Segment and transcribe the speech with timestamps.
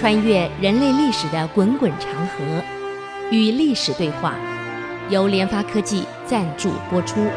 [0.00, 2.64] 穿越人类历史的滚滚长河，
[3.30, 4.34] 与历史对话，
[5.10, 7.28] 由联发科技赞助播出。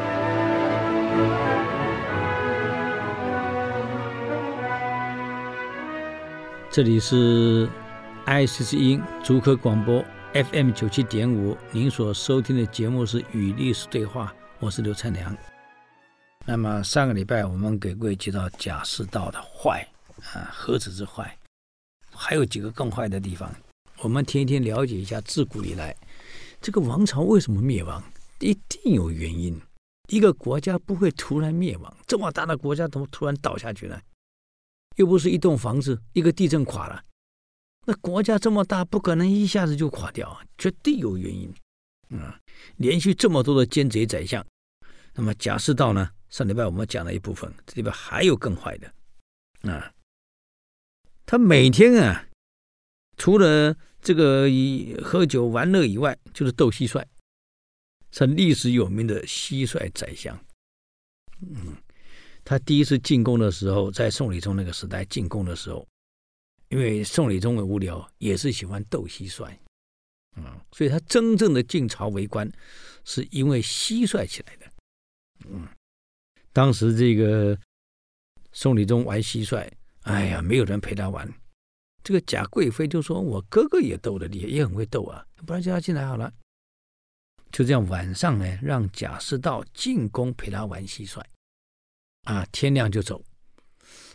[6.72, 7.68] 这里是
[8.26, 10.02] IC 之音竹科广播
[10.34, 14.28] FM 九七点五，您所收听的节目是《与历史对话》，
[14.62, 15.36] 我是刘灿良。
[16.46, 19.86] 那么上个礼拜我们给各位介绍贾似道的坏
[20.32, 21.38] 啊，何止是坏，
[22.24, 23.54] 还有几个更坏的地方。
[23.98, 25.94] 我们天天了解一下，自古以来
[26.62, 28.02] 这个王朝为什么灭亡，
[28.40, 29.60] 一定有原因。
[30.08, 34.00] 一个国家不会突然灭亡，这么大的国家怎么突然倒下去呢？
[34.96, 37.04] 又不是一栋房子，一个地震垮了。
[37.86, 41.54] 那国家这么大，不可能一下子就垮掉，绝对有原因。
[42.10, 42.32] 嗯，
[42.78, 44.46] 连续这么多的奸贼宰相，
[45.14, 46.10] 那么贾似道呢？
[46.30, 49.92] 上礼拜我们讲了一部分，这里边还有更坏的啊！
[51.26, 52.28] 他每天啊，
[53.18, 57.04] 除了这个以喝酒玩乐以外，就是斗蟋蟀，
[58.12, 60.38] 是历史有名的蟋蟀宰相。
[61.42, 61.76] 嗯，
[62.44, 65.88] 他第一次进宫的时候，在宋理宗那个时代进宫的时候，
[66.70, 69.50] 因为宋理宗很无聊，也是喜欢斗蟋蟀，
[70.36, 72.50] 嗯，所以他真正的进朝为官，
[73.06, 74.72] 是因为蟋蟀起来的，
[75.50, 75.68] 嗯。
[76.52, 77.58] 当时这个
[78.52, 79.68] 宋理宗玩蟋蟀，
[80.04, 81.32] 哎呀，没有人陪他玩。
[82.04, 86.32] 这个贾贵妃就说：“我哥哥也逗得厉害，也很会逗啊，不然叫他进来好了。”
[87.52, 91.22] 就这样，晚上呢，让贾似道进宫陪他玩蟋蟀。
[92.24, 93.24] 啊，天亮就走。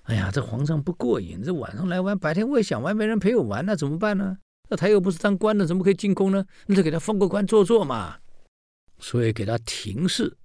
[0.04, 4.38] 哎呀，这皇上不过瘾，这晚上来玩，白天我也想玩，没人陪我玩，那怎么办呢？
[4.70, 6.44] 那他又不是当官的，怎么可以进宫呢？
[6.66, 8.18] 那就给他封个官做做嘛。
[8.98, 10.37] 所以给他廷试。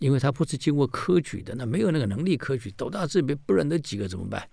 [0.00, 4.50] 因为他不是经过科举的，那没有那个能力科举，斗大这边不认得几个怎么办？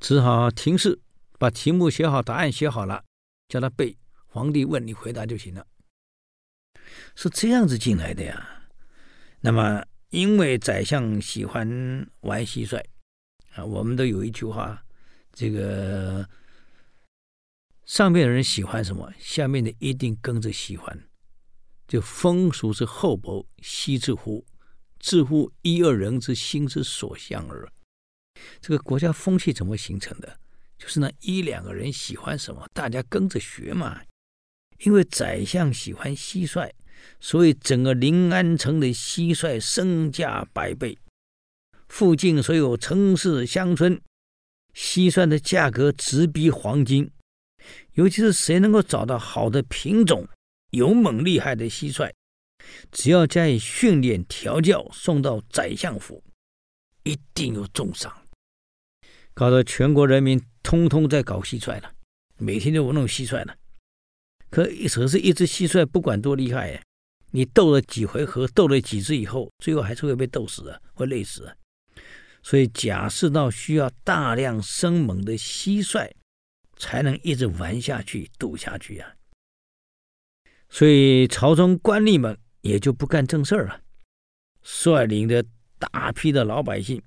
[0.00, 0.98] 只好廷试，
[1.38, 3.04] 把题目写好，答案写好了，
[3.46, 3.96] 叫他背，
[4.26, 5.66] 皇帝问你回答就行了。
[7.14, 8.68] 是这样子进来的呀。
[9.40, 11.68] 那么，因为宰相喜欢
[12.22, 12.82] 玩蟋蟀
[13.52, 14.82] 啊，我们都有一句话，
[15.32, 16.26] 这个
[17.84, 20.98] 上面的人喜欢什么，下面的一定跟着喜欢。
[21.86, 24.44] 就风俗之厚薄，悉之乎？
[24.98, 27.70] 至乎一二人之心之所向耳。
[28.60, 30.40] 这个国家风气怎么形成的？
[30.78, 34.00] 就是那一两个人喜欢什么，大家跟着学嘛。
[34.80, 36.70] 因为宰相喜欢蟋蟀，
[37.20, 40.98] 所以整个临安城的蟋蟀身价百倍。
[41.88, 44.00] 附近所有城市乡村，
[44.74, 47.10] 蟋蟀的价格直逼黄金。
[47.92, 50.26] 尤其是谁能够找到好的品种？
[50.74, 52.12] 勇猛厉害的蟋蟀，
[52.90, 56.22] 只要加以训练调教，送到宰相府，
[57.04, 58.26] 一定有重赏。
[59.32, 61.92] 搞得全国人民通通在搞蟋蟀了，
[62.38, 63.56] 每天都弄蟋蟀了。
[64.50, 66.82] 可可是，一只蟋蟀不管多厉害，
[67.30, 71.54] 你斗了几回合，斗了几只以后，最后还是会被斗死啊，会累死啊。
[72.42, 76.10] 所以贾似道需要大量生猛的蟋蟀，
[76.76, 79.13] 才能一直玩下去、斗下去呀、啊。
[80.74, 83.80] 所以朝中官吏们也就不干正事儿了，
[84.60, 85.44] 率领着
[85.78, 87.00] 大批的老百姓，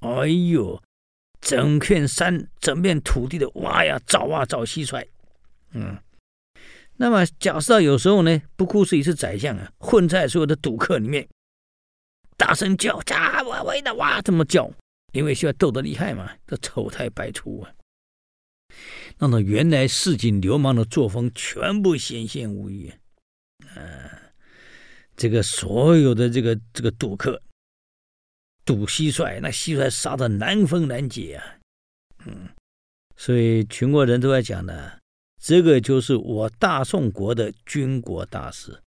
[0.00, 0.82] 哎呦，
[1.40, 5.06] 整片山、整片土地的挖呀、找啊、找蟋蟀。
[5.70, 5.96] 嗯，
[6.96, 11.28] 那么假设有时候呢，不顾自己是宰相啊，混在所有的赌客里面，
[12.36, 14.68] 大声叫：“家我为的哇！”这么叫，
[15.12, 17.70] 因为需要斗得厉害嘛，这丑态百出啊，
[19.18, 22.92] 那么原来市井流氓的作风全部显现无遗。
[23.76, 24.10] 嗯，
[25.16, 27.42] 这个所有的这个这个赌客
[28.64, 31.58] 赌蟋蟀，那蟋蟀杀的难分难解啊！
[32.26, 32.48] 嗯，
[33.16, 34.98] 所以全国人都在讲呢，
[35.40, 38.80] 这个就是我大宋国的军国大事。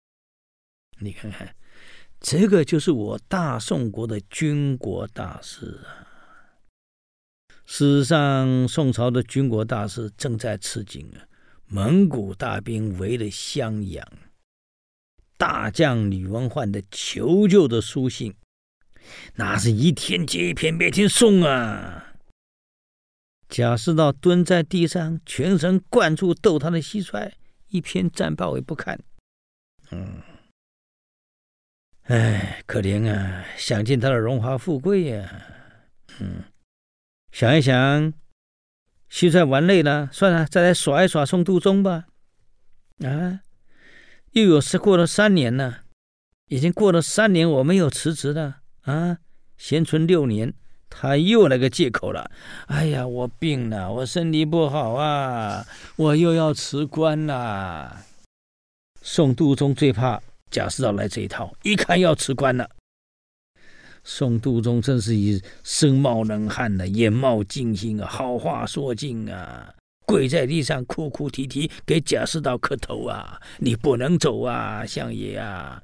[1.00, 1.54] 你看看，
[2.20, 6.06] 这个就是我大宋国的军国大事啊！
[7.66, 11.26] 事实上，宋朝的军国大事正在吃紧啊，
[11.66, 14.06] 蒙古大兵围了襄阳。
[15.36, 18.34] 大将吕文焕的求救的书信，
[19.34, 22.14] 那是一天接一篇，每天送啊。
[23.48, 27.30] 贾似道蹲在地上，全神贯注逗他的蟋蟀，
[27.68, 28.98] 一篇战报也不看。
[29.90, 30.22] 嗯，
[32.04, 35.46] 哎，可怜啊，享尽他的荣华富贵呀、
[36.20, 36.42] 嗯，
[37.32, 38.12] 想一想，
[39.10, 42.06] 蟋蟀玩累了，算了，再来耍一耍宋度宗吧。
[43.04, 43.40] 啊。
[44.34, 45.82] 又有是过了三年了，
[46.48, 49.18] 已经过了三年，我没有辞职的啊，
[49.56, 50.52] 闲存六年，
[50.90, 52.28] 他又来个借口了。
[52.66, 55.64] 哎呀，我病了，我身体不好啊，
[55.94, 58.04] 我又要辞官了。
[59.02, 60.20] 宋度宗最怕
[60.50, 62.68] 贾似道来这一套，一看要辞官了。
[64.02, 69.72] 宋度宗真是以身冒冷汗的，眼冒金星啊，好话说尽啊，
[70.06, 73.40] 跪在地上哭哭啼啼给贾似道磕头啊！
[73.58, 75.82] 你不能走啊，相爷啊！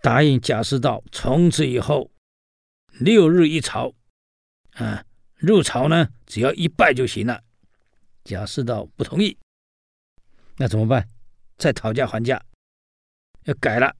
[0.00, 2.10] 答应贾似道，从此以后。
[3.00, 3.92] 六日一朝，
[4.74, 5.04] 啊，
[5.36, 7.42] 入朝呢，只要一拜就行了。
[8.24, 9.38] 贾似道不同意，
[10.56, 11.08] 那怎么办？
[11.56, 12.42] 再讨价还价，
[13.44, 13.96] 要改了。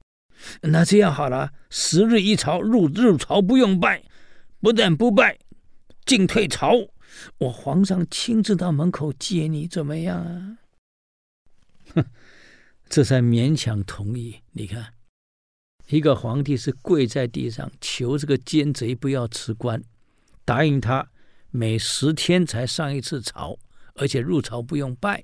[0.61, 4.03] 那这样好了，十日一朝，入入朝不用拜，
[4.59, 5.39] 不但不拜，
[6.05, 6.73] 进退朝，
[7.37, 10.57] 我皇上亲自到门口接你，怎么样啊？
[11.93, 12.05] 哼，
[12.89, 14.41] 这才勉强同意。
[14.51, 14.93] 你看。
[15.87, 19.83] 一个皇帝是跪在地上求这个奸贼不要辞官，
[20.45, 21.11] 答应他
[21.49, 23.59] 每十天才上一次朝，
[23.95, 25.21] 而且入朝不用拜。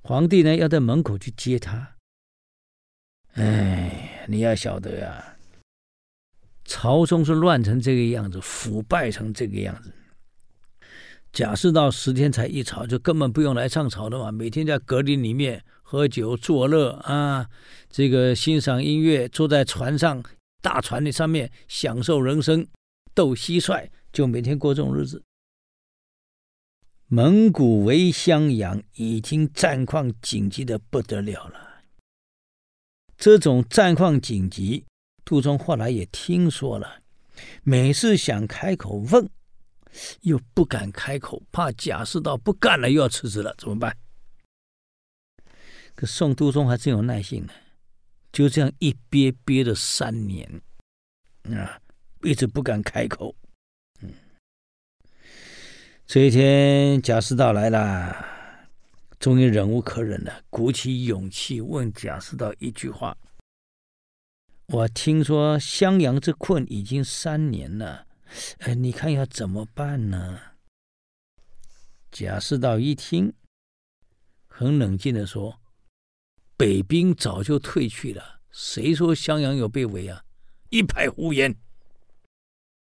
[0.00, 1.96] 皇帝呢要在门口去接他。
[3.34, 5.36] 哎，你要晓得呀，
[6.64, 9.92] 朝中是乱成这个样子，腐败成这个样子。
[11.32, 15.64] 贾似道十天才一朝，就根本不用来上朝的嘛，每天在阁林里面。
[15.82, 17.48] 喝酒作乐啊，
[17.88, 20.22] 这个欣赏音乐，坐在船上
[20.62, 22.64] 大船的上面享受人生，
[23.12, 25.20] 斗蟋蟀，就每天过这种日子。
[27.08, 31.82] 蒙古围襄阳已经战况紧急的不得了了。
[33.16, 34.84] 这种战况紧急，
[35.24, 37.02] 杜宗后来也听说了，
[37.64, 39.28] 每次想开口问，
[40.22, 43.96] 又不敢开口，怕贾似道不干了又要辞职了，怎么办？
[45.94, 47.52] 可宋度宗还真有耐性呢，
[48.32, 50.62] 就这样一憋憋了三年，
[51.44, 51.80] 啊，
[52.22, 53.34] 一直不敢开口。
[54.00, 54.14] 嗯，
[56.06, 58.24] 这一天贾似道来了，
[59.18, 63.14] 终于忍无可忍了，鼓起勇气问贾似道一句话
[64.68, 68.06] ：“我听说襄阳之困已经三年了，
[68.58, 70.40] 哎，你看要怎么办呢？”
[72.12, 73.32] 贾似道一听，
[74.46, 75.60] 很冷静地说。
[76.56, 80.22] 北兵早就退去了，谁说襄阳有被围啊？
[80.68, 81.56] 一派胡言！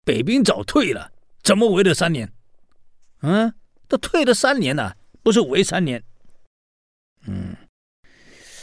[0.03, 1.11] 北兵早退了，
[1.41, 2.31] 怎么围了三年？
[3.21, 3.51] 嗯，
[3.87, 6.03] 都退了三年了，不是围三年。
[7.25, 7.57] 嗯，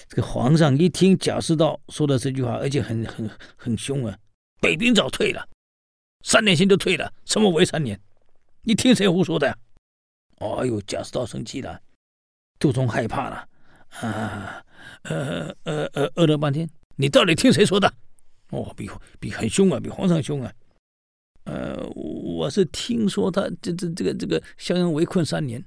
[0.07, 4.17] 这个皇上一听贾似道说的这句话，而且很很很凶啊！
[4.61, 5.49] 北兵早退了，
[6.23, 8.01] 三年前就退了，什么围三年？
[8.63, 9.59] 你听谁胡说的呀？
[10.39, 11.81] 哎呦，贾似道生气了，
[12.59, 13.49] 杜宗害怕了
[14.01, 14.65] 啊！
[15.03, 17.93] 呃呃呃，饿了半天，你到底听谁说的？
[18.51, 18.91] 哦，比
[19.21, 20.53] 比很凶啊，比皇上凶啊。
[21.45, 25.65] 呃，我是听说他这这这个这个襄阳围困三年，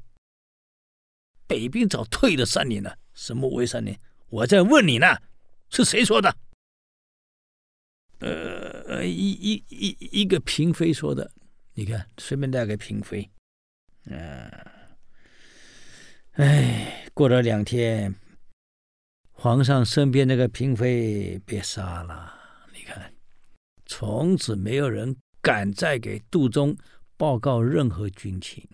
[1.48, 3.98] 北兵早退了三年了，什么围三年？
[4.30, 5.18] 我在问你呢，
[5.70, 6.36] 是谁说的？
[8.96, 11.30] 呃，一一一一个嫔妃说的。
[11.74, 13.30] 你看，随便带个嫔妃。
[14.06, 14.50] 嗯、
[16.32, 18.16] 哎，过了两天。
[19.34, 22.34] 皇上身边那个嫔妃被杀了，
[22.74, 23.14] 你看，
[23.86, 26.74] 从此没有人敢再给杜宗
[27.18, 28.66] 报告任何军情。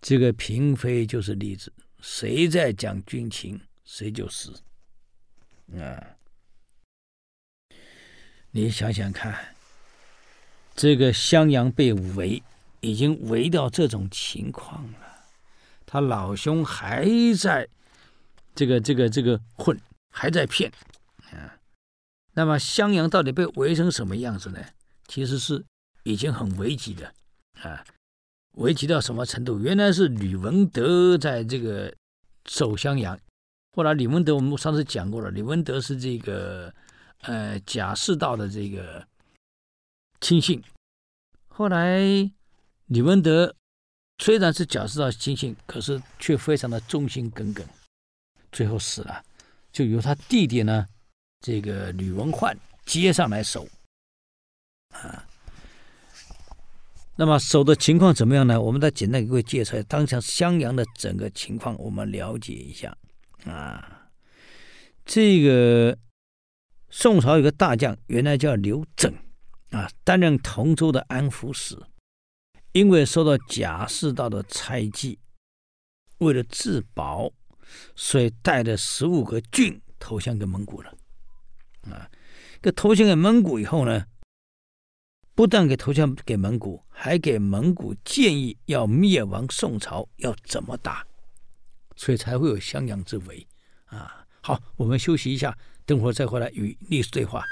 [0.00, 4.50] 这个嫔妃就是例子，谁在讲军情，谁就死。
[5.74, 6.16] 啊，
[8.52, 9.54] 你想想看，
[10.74, 12.42] 这个襄阳被围，
[12.80, 14.98] 已经围到这种情况了，
[15.86, 17.68] 他老兄还在。
[18.52, 19.80] 这个这个这个混
[20.10, 20.70] 还在骗
[21.30, 21.54] 啊！
[22.34, 24.58] 那么襄阳到底被围成什么样子呢？
[25.06, 25.64] 其实是
[26.02, 27.14] 已经很危急的
[27.62, 27.82] 啊！
[28.56, 29.60] 危急到什么程度？
[29.60, 31.94] 原来是吕文德在这个
[32.46, 33.18] 守襄阳，
[33.76, 36.74] 后来吕文德我们上次讲过了，吕文德是这个
[37.22, 39.06] 呃贾似道的这个
[40.20, 40.62] 亲信。
[41.48, 42.00] 后来
[42.86, 43.54] 吕文德
[44.18, 47.66] 虽然是贾似道亲信，可是却非常的忠心耿耿。
[48.52, 49.22] 最后死了，
[49.72, 50.86] 就由他弟弟呢，
[51.40, 53.68] 这个吕文焕接上来守，
[54.90, 55.24] 啊，
[57.14, 58.60] 那么守的情况怎么样呢？
[58.60, 62.96] 我们再简单给各位介绍一下当前襄阳的整个情况，我们了解一下
[63.44, 64.08] 啊。
[65.04, 65.96] 这个
[66.90, 69.14] 宋朝有个大将，原来叫刘整
[69.70, 71.78] 啊，担任同州的安抚使，
[72.72, 75.18] 因为受到贾似道的猜忌，
[76.18, 77.32] 为了自保。
[77.94, 80.92] 所以带着十五个郡投降给蒙古了，
[81.82, 82.10] 啊，
[82.60, 84.06] 这投降给蒙古以后呢，
[85.36, 91.06] 不但给投降给蒙古，还给蒙古建议要灭亡宋朝要怎么打，
[91.94, 93.46] 所以才会有襄阳之围
[93.84, 94.26] 啊。
[94.40, 95.56] 好，我们休息一下，
[95.90, 97.44] 等会儿再回来与历史对话。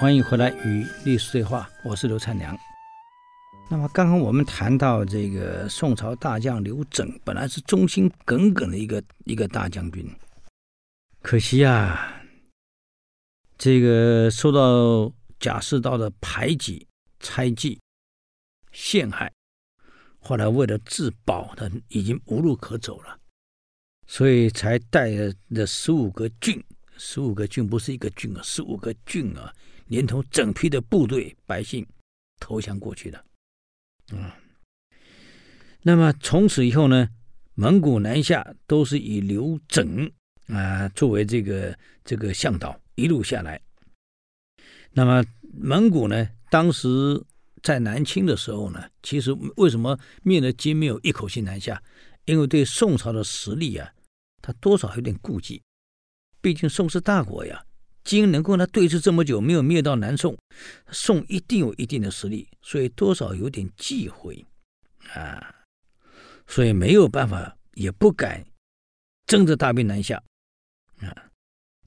[0.00, 2.58] 欢迎回来与历史对话，我是刘灿良。
[3.70, 10.10] 那么刚刚我们谈到这个宋朝大将刘整，本来是忠心耿耿的一个一个大将军，
[11.20, 12.22] 可惜啊，
[13.58, 16.86] 这个受到贾似道的排挤、
[17.20, 17.78] 猜忌、
[18.72, 19.30] 陷害，
[20.18, 23.18] 后来为了自保，他已经无路可走了，
[24.06, 25.10] 所以才带
[25.48, 26.64] 了十五个郡，
[26.96, 29.52] 十五个郡不是一个郡啊，十五个郡啊。
[29.88, 31.86] 连同整批的部队百姓
[32.38, 33.24] 投降过去的，
[34.12, 34.30] 嗯，
[35.82, 37.08] 那么从此以后呢，
[37.54, 40.10] 蒙古南下都是以刘整
[40.46, 43.60] 啊作为这个这个向导，一路下来。
[44.90, 45.22] 那么
[45.52, 46.88] 蒙古呢，当时
[47.62, 51.82] 在南侵的时候呢，其实为什么灭了金没有一口气南下？
[52.24, 53.92] 因为对宋朝的实力啊，
[54.42, 55.62] 他多少有点顾忌，
[56.40, 57.64] 毕竟宋是大国呀。
[58.08, 60.34] 金能够呢对峙这么久没有灭到南宋，
[60.90, 64.46] 宋一定有一定的实力，所以多少有点忌讳
[65.12, 65.54] 啊，
[66.46, 68.46] 所以没有办法，也不敢
[69.26, 70.22] 征着大兵南下
[71.00, 71.28] 啊。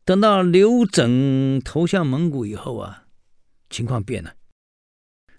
[0.05, 3.05] 等到刘整投降蒙古以后啊，
[3.71, 4.35] 情况变了。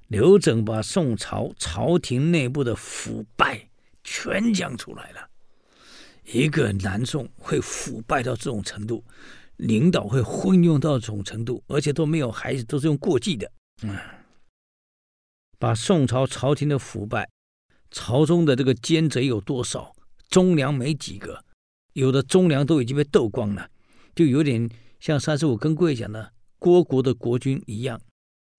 [0.08, 3.68] 刘整把宋朝朝廷内部的腐败
[4.02, 5.30] 全讲出来了，
[6.24, 9.04] 一个南宋会腐败到这种程度。
[9.62, 13.50] 领导会昏庸到这种程度，而且都没有孩子，都是用过继的。
[13.82, 13.96] 嗯，
[15.56, 17.30] 把宋朝朝廷的腐败，
[17.90, 19.94] 朝中的这个奸贼有多少，
[20.28, 21.44] 忠良没几个，
[21.92, 23.70] 有的忠良都已经被斗光了，
[24.16, 28.00] 就有点像三十五跟各位讲的郭国的国君一样，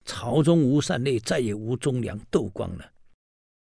[0.06, 2.92] 朝中无善类，再也无忠良，斗光了。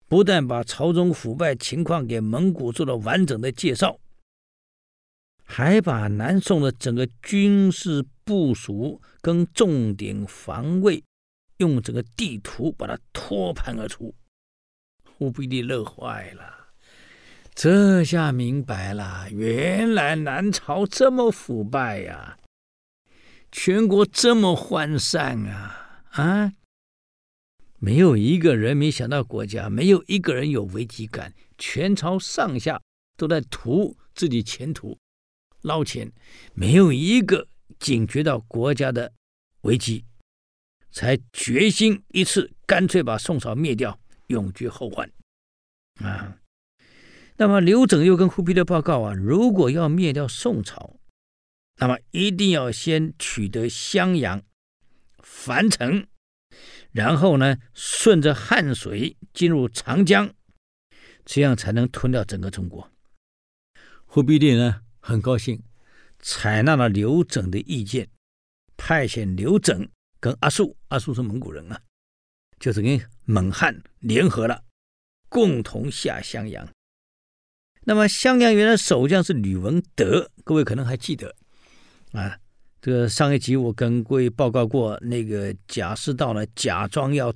[0.08, 3.98] 不但把朝中腐败情况给蒙古做了完整的介绍。
[5.48, 11.02] 还把南宋的整个军事部署跟重点防卫，
[11.58, 14.14] 用整个地图把它托盘而出，
[15.16, 16.68] 忽必烈乐坏了，
[17.54, 22.36] 这下明白了，原来南朝这么腐败呀，
[23.50, 26.52] 全国这么涣散啊啊！
[27.78, 32.82] 没有一个人没想到国家，没有一个人有危机感，全朝上下
[33.16, 34.98] 都在图自己前途。
[35.66, 36.12] 捞钱，
[36.54, 37.48] 没有一个
[37.80, 39.12] 警觉到国家的
[39.62, 40.04] 危机，
[40.92, 45.10] 才决心一次干脆把宋朝灭掉，永绝后患。
[45.96, 46.38] 啊，
[47.36, 51.00] 那么刘整又跟忽必烈报告啊，如果要灭掉宋朝，
[51.78, 54.42] 那么一定要先取得襄阳、
[55.24, 56.06] 樊城，
[56.92, 60.32] 然后呢，顺着汉水进入长江，
[61.24, 62.92] 这样才能吞掉整个中国。
[64.04, 64.82] 忽必烈呢？
[65.06, 65.62] 很高兴，
[66.18, 68.08] 采纳了刘整的意见，
[68.76, 71.80] 派遣刘整跟阿术，阿术是蒙古人啊，
[72.58, 74.64] 就是跟蒙汉联合了，
[75.28, 76.68] 共同下襄阳。
[77.84, 81.36] 那么襄阳原来守将是吕文德，各位可能还记得
[82.10, 82.36] 啊？
[82.82, 87.32] 这个上一集我跟各位报告过，那个贾似道呢，假装要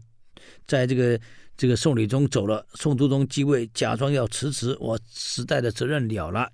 [0.67, 1.21] 在这个
[1.57, 6.51] 这个宋理宗走了，宋督宗继位，假装要辞职，我时代的责任了了。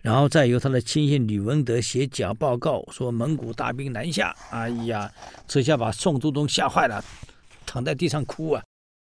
[0.00, 4.36] 然后再由他的亲信吕文德写假报告，说蒙古大兵南下。
[4.50, 5.12] 哎呀，
[5.46, 7.04] 这下把宋督宗吓坏了，
[7.64, 8.64] 躺在地上哭啊！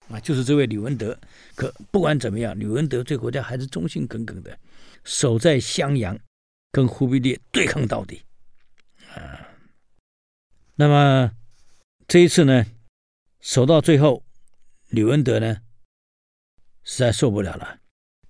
[0.09, 1.17] 啊，就是这位吕文德。
[1.55, 4.57] 可不管怎么样，吕文德对国家还是忠心耿耿的，
[5.03, 6.17] 守在襄阳，
[6.71, 8.21] 跟忽必烈对抗到底。
[9.15, 9.47] 啊，
[10.75, 11.31] 那么
[12.07, 12.65] 这一次呢，
[13.41, 14.23] 守到最后，
[14.89, 15.57] 吕文德呢
[16.83, 17.79] 实在受不了了，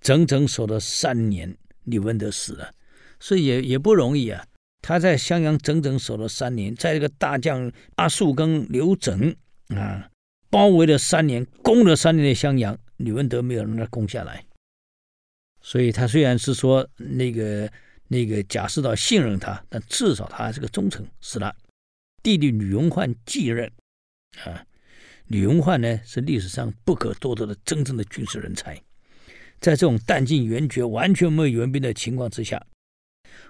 [0.00, 1.56] 整整守了三年。
[1.84, 2.72] 吕文德死了，
[3.20, 4.44] 所以也也不容易啊。
[4.82, 9.34] 他在襄阳整整守了三年，在这个大将阿术跟刘整
[9.68, 10.10] 啊
[10.50, 14.44] 包围了三年，攻了三年的襄阳，吕文德没有让他攻下来。
[15.62, 17.72] 所以他虽然是说那个
[18.08, 21.06] 那个贾似道信任他，但至少他还是个忠臣。
[21.22, 21.56] 死了，
[22.22, 23.72] 弟弟吕文焕继任
[24.44, 24.62] 啊。
[25.28, 28.78] 吕文焕呢是历史上不可多得的真正的军事人才。
[29.60, 32.66] 在这种弹尽援绝、完全没有援兵的情况之下，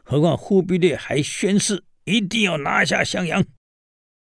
[0.02, 3.44] 何况忽必烈还宣誓一定要拿下襄阳，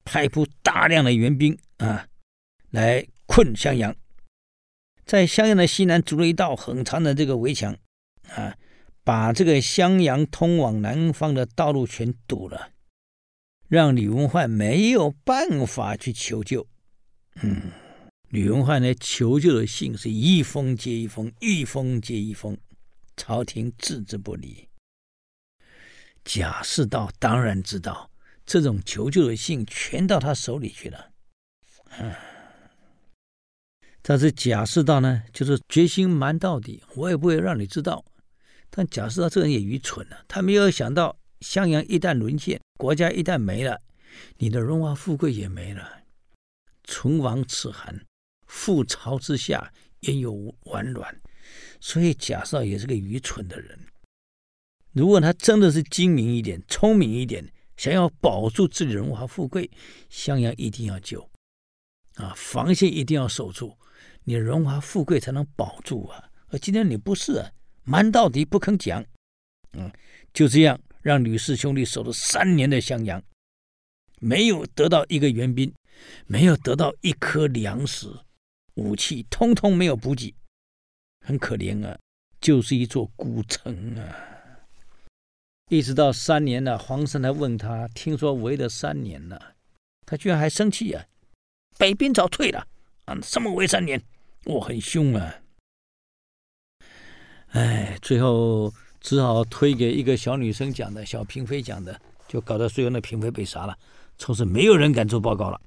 [0.05, 2.09] 派出大量的援兵啊，
[2.71, 3.95] 来困襄阳。
[5.05, 7.77] 在襄阳的西南筑了一道很长的这个围墙
[8.29, 8.57] 啊，
[9.03, 12.71] 把这个襄阳通往南方的道路全堵了，
[13.69, 16.67] 让李文焕没有办法去求救。
[17.43, 17.73] 嗯，
[18.33, 22.57] 李文焕呢，求救的信是一封接一封，一封接一封，
[23.15, 24.67] 朝廷置之不理。
[26.25, 28.11] 贾似道当然知道，
[28.47, 31.11] 这种求救的信全到他手里去了。
[31.99, 32.11] 嗯，
[34.01, 38.03] 但是贾似道呢，就是决心瞒到底，我也不会让你知道。
[38.71, 43.79] 但贾似道这人也愚蠢了，他没有想到襄阳一旦沦陷，国家一旦没了，
[44.39, 46.05] 你的荣华富贵也没了。
[46.85, 48.03] 唇亡齿寒，
[48.53, 51.21] 覆巢之下焉有完卵？
[51.81, 53.79] 所以贾似道也是个愚蠢的人。
[54.93, 59.71] 如果他真的是精明一点、聪明一点，想要保住自己荣华富贵，
[60.11, 61.29] 襄阳一定要救
[62.17, 63.77] 啊，防线一定要守住，
[64.25, 66.31] 你荣华富贵才能保住啊。
[66.49, 67.51] 而今天你不是啊，
[67.85, 69.05] 瞒到底不肯讲，
[69.73, 69.91] 嗯，
[70.35, 73.23] 就这样让吕氏兄弟守了三年的襄阳，
[74.21, 75.73] 没有得到一个援兵，
[76.27, 78.09] 没有得到一颗粮食、
[78.75, 80.35] 武器，通通没有补给，
[81.21, 81.99] 很可怜啊，
[82.41, 84.17] 就是一座孤城啊。
[85.69, 89.55] 一直到三年了，皇上来问他，听说围了三年了，
[90.05, 91.05] 他居然还生气啊！
[91.79, 92.67] 北兵早退了
[93.07, 94.03] 啊，什么围三年？
[94.45, 95.37] 我很凶啊！
[97.53, 101.99] 哎，最后只好推给一个小女生讲的，小嫔妃讲的，
[102.29, 103.79] 就搞得最后那嫔妃被杀了，
[104.19, 105.61] 从此没有人敢做报告了。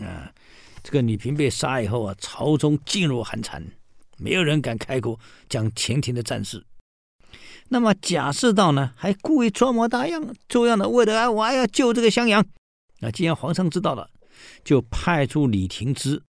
[0.00, 0.32] 啊，
[0.82, 3.64] 这个女平被杀以后啊，朝中噤若寒蝉，
[4.18, 6.64] 没有人敢开口讲前庭的战事。
[7.68, 12.44] 那么贾似道呢，还故意装模作样，这样的为了啊，我还要救这个襄阳。
[12.98, 14.10] 那既然皇上知道了，
[14.64, 16.22] 就派出李廷芝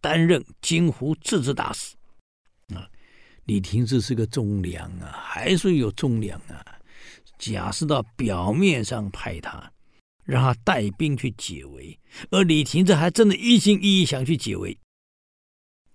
[0.00, 1.96] 担任京湖制置大使。
[2.74, 2.88] 啊，
[3.44, 6.64] 李廷芝是个忠良啊，还是有忠良啊。
[7.38, 9.70] 贾似道表面上派他，
[10.26, 11.98] 让他带兵去解围，
[12.30, 14.78] 而李廷芝还真的一心一意想去解围。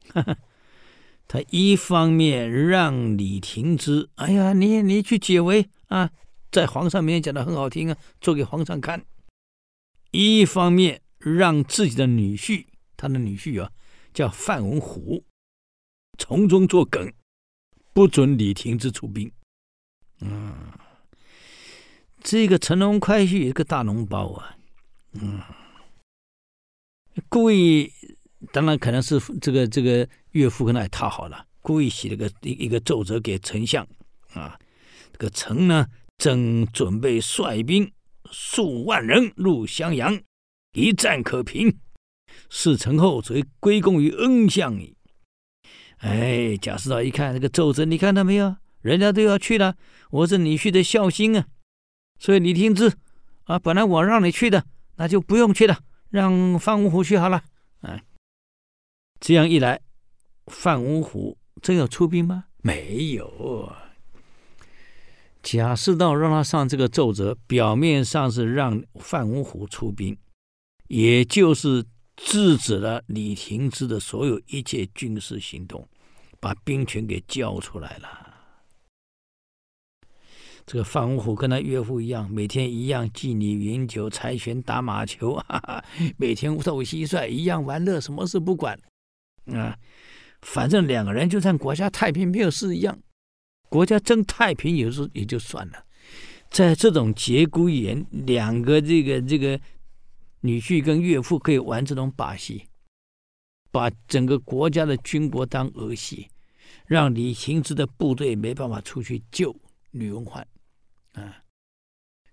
[0.10, 0.38] 哈哈。
[1.28, 6.12] 他一方面让李廷芝，哎呀，你你去解围啊，
[6.52, 9.00] 在皇上面前讲的很好听啊，做给皇上看；
[10.12, 12.66] 一方面让自己的女婿，
[12.98, 13.72] 他的女婿啊，
[14.14, 15.24] 叫范文虎，
[16.18, 17.10] 从中作梗，
[17.94, 19.32] 不准李廷芝出兵。
[20.20, 20.54] 嗯，
[22.24, 24.56] 这个乘龙快婿一个大脓包啊，
[25.14, 25.42] 嗯，
[27.30, 27.92] 故意。
[28.52, 33.88] 当然可能是这个这个岳父跟他也套好了，故意写了个一一个奏折给丞相
[34.34, 34.58] 啊。
[35.14, 35.86] 这个臣呢
[36.18, 37.92] 正准备率兵
[38.32, 40.20] 数万人入襄阳，
[40.74, 41.78] 一战可平。
[42.50, 44.96] 事成后则归功于恩相矣。
[45.98, 48.56] 哎，贾似道一看这个奏折，你看到没有？
[48.82, 49.76] 人家都要去了，
[50.10, 51.46] 我是女婿的孝心啊。
[52.22, 52.94] 所以李廷芝
[53.46, 54.64] 啊，本来我让你去的，
[54.96, 55.80] 那就不用去了，
[56.12, 57.44] 让范文虎去好了。
[57.82, 58.04] 哎。
[59.20, 59.82] 这样一来，
[60.46, 62.46] 范文虎真要出兵吗？
[62.62, 63.74] 没有。
[65.42, 70.16] 贾似道让他上这个奏折，表面上是让范文虎出兵，
[70.90, 71.84] 也就是
[72.18, 75.88] 制止了李廷芝的所有一切军事行动，
[76.40, 78.31] 把兵权给交出来了。
[80.66, 85.84] 这个范文虎跟他岳父一样，每天一样妓女饮酒、猜拳、打马球， 哈哈，
[86.18, 88.80] 每天斗蟋蟀，一样玩乐，什么事不管。
[89.48, 89.78] 啊，
[90.42, 92.98] 反正两个人就算国家太平没有事一样，
[93.70, 95.86] 国家真太平有时也就算了。
[96.50, 99.60] 在这种节骨眼，两个这个这个
[100.42, 102.68] 女婿跟岳父可以玩这种把戏，
[103.72, 106.28] 把整个国家的军国当儿戏，
[106.86, 109.56] 让李行之的部队没办法出去救
[109.92, 110.46] 吕文焕。
[111.14, 111.44] 啊，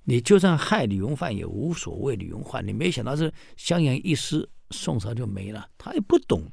[0.04, 6.50] 你就算害李文焕也无所谓，李文焕，你没想到是襄阳一失，宋朝就没了，他也不懂。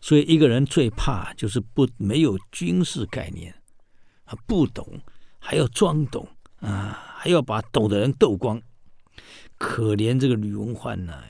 [0.00, 3.54] 所以一个人最怕就是不没有军事概念，
[4.24, 5.00] 啊，不懂
[5.38, 6.28] 还要装懂
[6.60, 8.60] 啊，还要把懂的人斗光。
[9.58, 11.24] 可怜这个李文焕呐，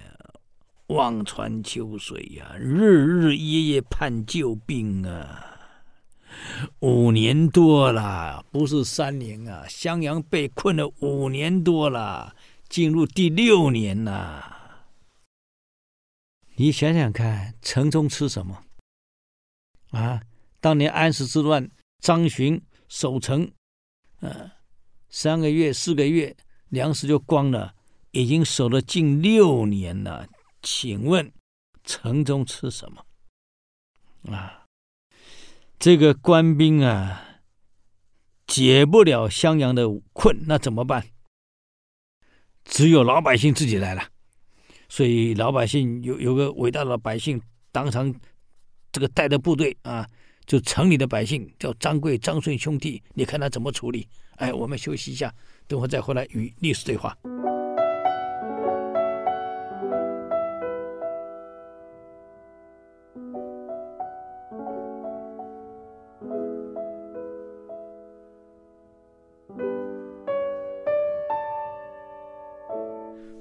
[0.88, 5.55] 望穿秋水呀，日日夜夜盼救兵啊。
[6.80, 12.34] 五年多了，不是三年啊，襄阳被困了五年多了，
[12.68, 14.86] 进入第六年了。
[16.56, 18.64] 你想想看，城中吃什么？
[19.90, 20.22] 啊，
[20.60, 21.70] 当年安史之乱，
[22.00, 23.50] 张巡守城，
[24.20, 24.50] 呃，
[25.08, 26.36] 三个月、四个月，
[26.70, 27.74] 粮食就光了，
[28.10, 30.26] 已经守了近六年了。
[30.62, 31.32] 请问
[31.84, 33.04] 城中吃什么？
[34.34, 34.65] 啊，
[35.78, 37.40] 这个官兵啊，
[38.46, 41.04] 解不了襄阳的困，那怎么办？
[42.64, 44.08] 只有老百姓自己来了。
[44.88, 47.40] 所以老百姓有有个伟大的百姓，
[47.72, 48.12] 当场
[48.90, 50.08] 这个带的部队啊，
[50.46, 54.08] 就城里的百姓叫张贵、张顺兄弟，你看他怎么处理？
[54.36, 55.32] 哎，我们休息一下，
[55.66, 57.16] 等会再回来与历史对话。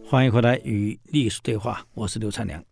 [0.08, 2.64] 欢迎回来与历史对话，我是刘灿良。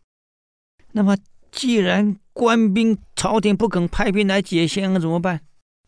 [0.92, 1.18] 那么，
[1.52, 5.42] 既然官兵朝廷不肯派兵来解襄阳，怎么办？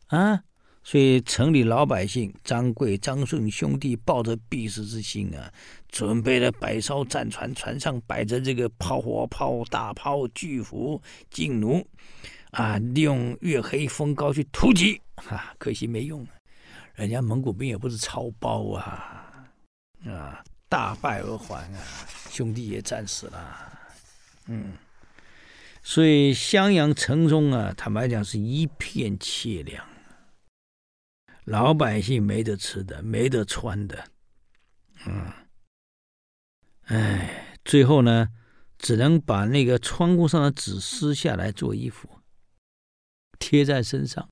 [0.07, 0.41] 啊？
[0.83, 5.53] 所以城里老百姓张贵、张顺兄弟抱着必死之心啊，
[5.87, 11.85] 准备了百艘战船，船上摆着这个炮火炮、大炮、巨斧、劲弩，
[12.51, 14.99] 啊，利用月黑风高去突击。
[15.17, 16.25] 哈、啊，可惜没用，
[16.95, 19.45] 人家蒙古兵也不是草包啊，
[20.07, 20.43] 啊。
[20.75, 21.79] 大败而还啊，
[22.29, 23.79] 兄弟也战死了，
[24.47, 24.73] 嗯，
[25.81, 29.87] 所以襄阳城中啊，坦白讲是一片凄凉，
[31.45, 34.09] 老百姓没得吃的，没得穿的，
[35.05, 35.31] 嗯，
[36.87, 38.27] 哎，最后呢，
[38.77, 42.19] 只能把那个窗户上的纸撕下来做衣服，
[43.39, 44.27] 贴在身上，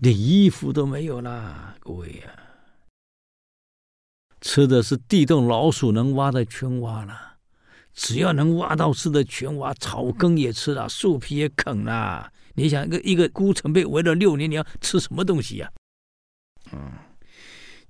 [0.00, 2.47] 连衣服都没有啦，各位呀、啊。
[4.40, 7.36] 吃的是地洞老鼠能挖的全挖了，
[7.92, 12.32] 只要能挖到吃的全挖，草根也吃了，树皮也啃了。
[12.54, 15.72] 你想一个一个孤城被围了六年，你要吃什么东西呀、
[16.72, 16.92] 嗯，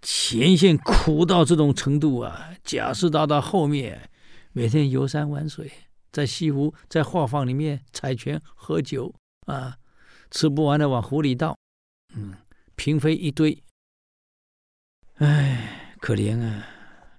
[0.02, 2.50] 前线苦到这种程度啊！
[2.64, 4.11] 贾似道到后面，
[4.52, 5.70] 每天游山玩水，
[6.12, 9.14] 在西湖、在画舫里面采泉喝酒
[9.46, 9.76] 啊，
[10.30, 11.56] 吃不完的往湖里倒，
[12.14, 12.34] 嗯，
[12.76, 13.62] 嫔妃一堆，
[15.16, 15.88] 唉。
[16.00, 16.66] 可怜啊，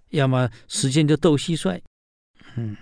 [0.10, 1.80] 要么时间就斗蟋蟀。
[2.56, 2.76] 嗯，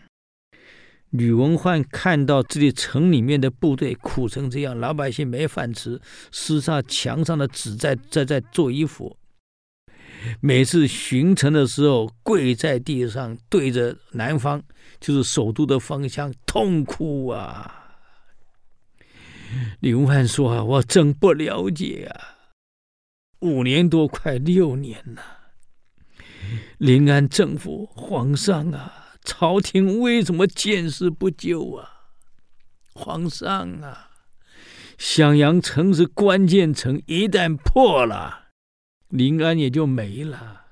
[1.10, 5.99] 吕文焕看到这里城里面的部队苦成这样，老百姓没饭吃，
[6.31, 9.17] 撕下墙上的纸在在在做衣服。
[10.39, 14.62] 每次巡城的时候，跪在地上对着南方，
[14.99, 17.83] 就是首都的方向痛哭啊。
[19.79, 22.36] 吕文焕说：“啊，我真不了解啊，
[23.39, 25.21] 五年多，快六年了。”
[26.77, 32.10] 临安政府，皇上啊，朝廷为什么见死不救啊？
[32.93, 34.10] 皇上啊，
[34.97, 38.47] 襄阳城是关键城，一旦破了，
[39.10, 40.65] 临安也就没了。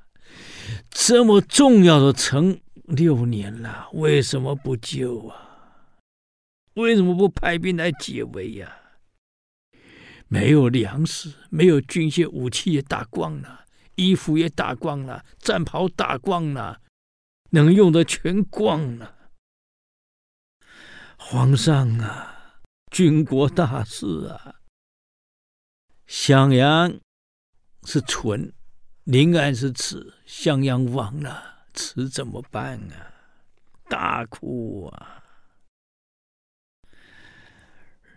[0.90, 5.42] 这么重要的城，六年了，为什么不救啊？
[6.74, 8.78] 为什么不派兵来解围呀？
[10.28, 13.65] 没有粮食，没有军械武器也打光了。
[13.96, 16.82] 衣服也打光了，战袍打光了，
[17.52, 19.32] 能用的全光了。
[21.18, 24.56] 皇上啊，军国大事啊，
[26.06, 27.00] 襄阳
[27.84, 28.54] 是存，
[29.04, 33.12] 临安是耻，襄阳亡了，此怎么办啊？
[33.88, 35.24] 大哭啊！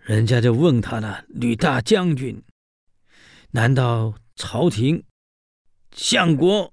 [0.02, 2.42] 人家就问他了：“吕大将军，
[3.50, 5.04] 难道朝廷？”
[5.92, 6.72] 相国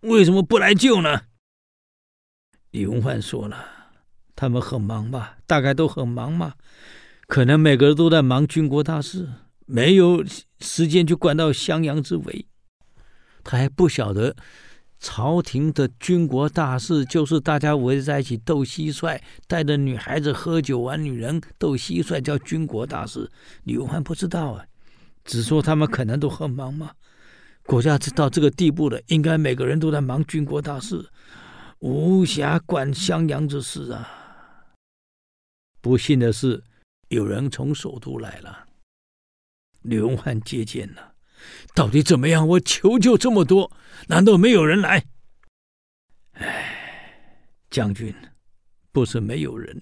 [0.00, 1.22] 为什么不来救呢？
[2.70, 3.66] 李文焕说了，
[4.36, 6.54] 他们很忙吧，大概都很忙嘛，
[7.26, 9.28] 可能每个人都在忙军国大事，
[9.66, 10.24] 没有
[10.60, 12.46] 时间去管到襄阳之围。
[13.42, 14.36] 他还不晓得
[14.98, 23.30] 朝廷的军国大事就是大家围在一起斗蟋蟀，带着女孩子喝酒玩女人，斗蟋蟀叫军国大事。
[23.64, 24.64] 李文焕不知道啊，
[25.24, 26.92] 只说他们可能都很忙嘛。
[27.70, 31.08] 国家到这个地步了，应该每个人都在忙军国大事，
[31.78, 34.10] 无暇管襄阳之事啊。
[35.80, 36.64] 不幸的是，
[37.10, 38.66] 有人从首都来了，
[39.82, 41.14] 刘文焕接见了。
[41.72, 42.44] 到底怎么样？
[42.48, 43.70] 我求救这么多，
[44.08, 45.04] 难道没有人来？
[46.32, 48.12] 哎，将军，
[48.90, 49.80] 不是没有人。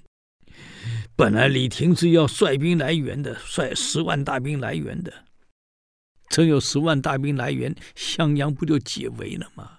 [1.17, 5.11] 本来李廷芝要率兵来援的，率十万大兵来援的。
[6.31, 9.73] 真有十万大兵来援，襄阳不就解围了吗？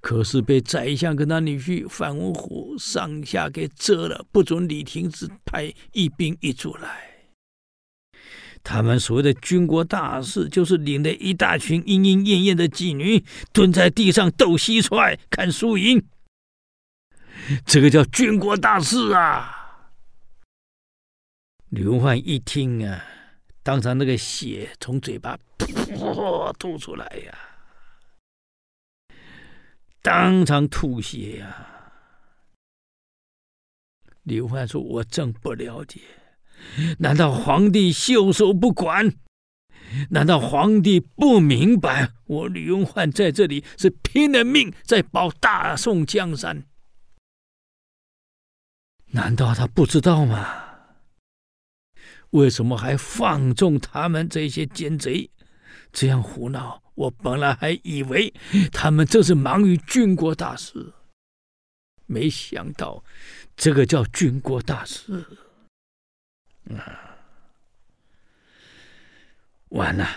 [0.00, 7.10] 可是被宰相跟他女婿范文虎上下给遮了，不准李廷芝派一兵一卒来。
[8.64, 16.02] 他们所谓的军国大事，就是领着一大群莺莺燕燕的妓女，蹲在地上斗蟋蟀、看输赢。
[17.66, 19.82] 这个叫军国大事啊！
[21.68, 23.04] 刘焕一听啊，
[23.64, 27.38] 当场那个血从嘴巴噗 吐出来呀、
[30.02, 31.92] 当场吐血呀、啊！
[34.24, 36.00] 李文焕说：“我真不了解。”
[37.00, 39.14] 难道皇帝袖手不管？
[40.10, 46.66] 难道皇帝不明白我李文焕在这里是拼了命在保大宋江山？
[49.12, 50.63] 难道他不知道吗？
[52.34, 55.30] 为什么还放纵他们这些奸贼
[55.92, 56.82] 这样胡闹？
[56.96, 58.32] 我本来还以为
[58.72, 60.92] 他们正是忙于军国大事，
[62.06, 63.04] 没想到
[63.56, 65.24] 这个叫军国大事。
[66.70, 67.16] 啊！
[69.68, 70.08] 完了，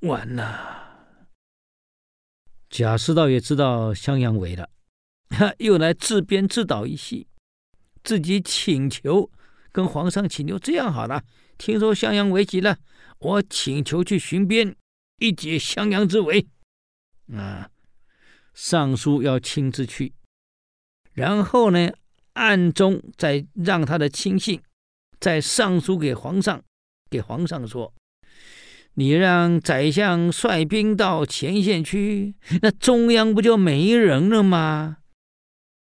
[0.00, 1.08] 完了！
[2.70, 4.70] 贾似道也知道襄阳围了，
[5.28, 7.26] 他又来自编自导一戏，
[8.04, 9.30] 自己请求
[9.72, 11.22] 跟皇上请求，这样好了，
[11.58, 12.78] 听说襄阳危急了，
[13.18, 14.74] 我请求去巡边，
[15.18, 16.48] 一解襄阳之围。
[17.32, 17.70] 啊，
[18.52, 20.12] 上书要亲自去，
[21.12, 21.90] 然后呢，
[22.32, 24.60] 暗中再让他的亲信。
[25.20, 26.64] 再上书给皇上，
[27.10, 27.92] 给皇上说
[28.94, 34.96] ：“你让宰相率兵到前线去，那中央不就没人了吗？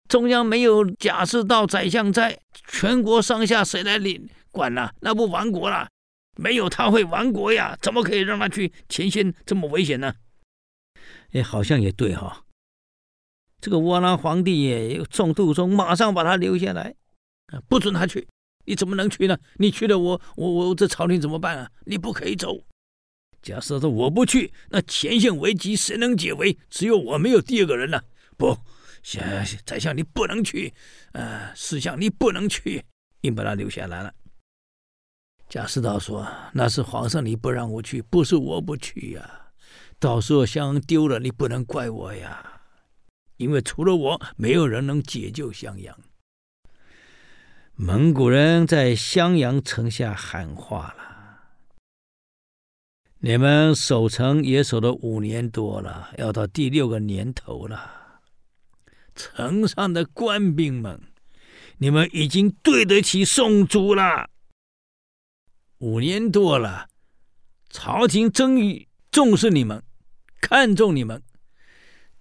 [0.09, 4.95] 中央没有假释到宰相在，全国上下谁来领管了？
[5.01, 5.89] 那不亡国了？
[6.37, 7.77] 没有他会亡国呀？
[7.83, 10.15] 怎么可以让他去前线这么危险呢？”
[11.33, 12.45] 哎，好像也对哈、
[13.61, 16.95] 这个窝囊皇帝也重度中，马上把他留下来，
[17.69, 18.27] 不准他去。
[18.65, 19.37] 你怎么能去呢？
[19.59, 21.71] 你去了我，我我这朝廷怎么办啊？
[21.85, 22.65] 你不可以走。
[23.41, 26.59] 假设说：“我不去，那前线危急谁能解围？
[26.69, 28.05] 只有我，没有第二个人了。
[28.37, 28.59] 不，
[29.65, 30.73] 宰相你不能去，
[31.13, 32.85] 呃，侍相你不能去，
[33.23, 34.13] 硬把他留下来了。”
[35.49, 39.51] 贾似道说：“那是皇上你不让我去，不是我不去呀。
[39.99, 42.61] 到时候襄阳丢了，你不能怪我呀，
[43.39, 45.99] 因为除了我，没有人能解救襄阳。”
[47.81, 51.05] 蒙古人在襄阳城下喊话了
[53.21, 57.98] ：“你们守城也守了五年多了，要到第六个年头了。
[59.19, 61.03] 城上的官兵们，
[61.79, 64.31] 你们已经对得起宋主了。
[65.79, 66.89] 五年多了，
[67.69, 69.83] 朝廷终于重视你们，
[70.41, 71.21] 看重你们，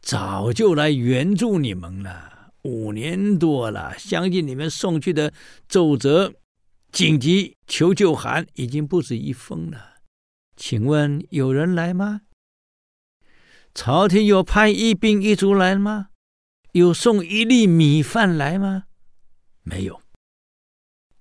[0.01, 2.33] 早就来援助你们了。”
[2.67, 5.31] 五年多了，相信你们送去的
[5.69, 6.33] 奏折、
[6.91, 9.97] 紧急求救函已经不止一封了。
[10.57, 12.21] 请问有人来吗？
[13.73, 16.07] 朝廷有派一兵一卒来吗？
[16.77, 18.85] 有送一粒米饭来吗？
[19.63, 20.01] 没有。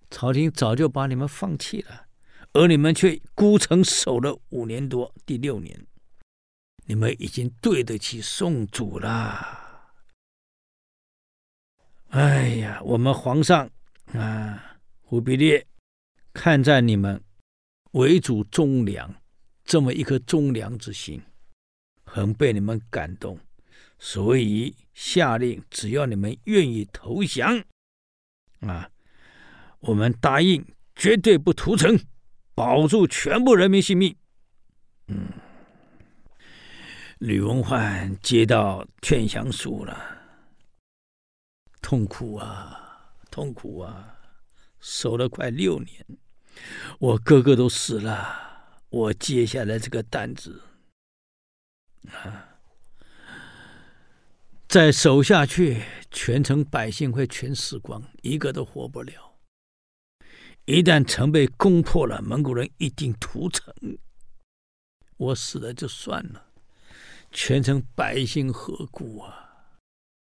[0.09, 2.07] 朝廷早就把你们放弃了，
[2.53, 5.87] 而你们却孤城守了五年多，第六年，
[6.85, 9.93] 你们已经对得起宋主了。
[12.11, 13.69] 哎呀，我们皇上
[14.13, 15.67] 啊，忽必烈
[16.33, 17.23] 看在你们
[17.91, 19.13] 为主忠良
[19.65, 21.21] 这么一颗忠良之心，
[22.05, 23.39] 很被你们感动，
[23.99, 27.63] 所以下令，只要你们愿意投降，
[28.61, 28.91] 啊，
[29.81, 32.01] 我们答应绝对不屠城，
[32.55, 34.17] 保住全部人民性命。
[35.09, 35.29] 嗯，
[37.19, 40.17] 吕文焕接到劝降书了。
[41.83, 44.17] 痛苦啊，痛苦啊！
[44.81, 46.07] 守了快六年，
[46.99, 50.63] 我哥哥都死了，我接下来这个担子
[52.09, 52.46] 啊，
[54.77, 59.39] 再守下去，全城百姓会全死光，一个都活不了。
[60.67, 63.75] 一旦城被攻破了，蒙古人一定屠城，
[65.17, 66.49] 我死了就算了，
[67.31, 69.79] 全城百姓何辜啊？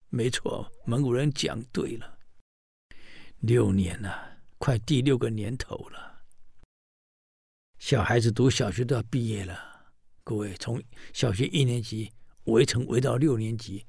[0.09, 2.19] 没错，蒙古人讲对了。
[3.41, 6.23] 六年了，快第六个年头了。
[7.81, 9.89] 小孩子读小学都要毕业了。
[10.23, 10.81] 各位，从
[11.13, 12.13] 小学一年级
[12.45, 13.85] 围城围到六年级，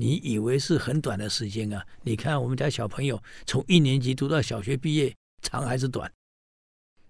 [0.00, 1.84] 你以为是很短的时间啊？
[2.02, 6.08] 你看我们家小朋友从一年级读到小学毕业，长还是短？